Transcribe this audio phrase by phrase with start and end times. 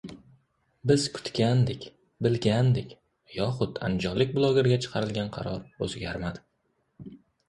[0.91, 1.83] Biz kutgandik,
[2.27, 2.95] bilgandik
[3.33, 7.13] yoxud andijonlik blogerga chiqarilgan qaror o‘zgarmadi